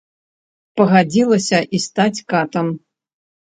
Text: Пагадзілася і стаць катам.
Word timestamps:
Пагадзілася 0.81 1.59
і 1.61 1.77
стаць 1.87 2.17
катам. 2.37 2.67